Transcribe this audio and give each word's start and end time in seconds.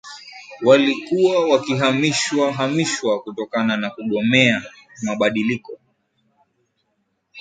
walikuwa 0.61 1.49
wakihamishwa 1.49 2.53
hamishwa 2.53 3.21
kutokana 3.21 3.77
na 3.77 3.89
kugomea 3.89 4.63
mabadiliko 5.01 5.77